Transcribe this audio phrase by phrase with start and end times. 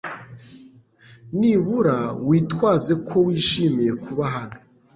[1.39, 1.97] Nibura
[2.27, 4.57] witwaze ko wishimiye kuba hano.